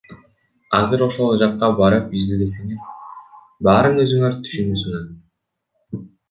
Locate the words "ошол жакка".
1.07-1.69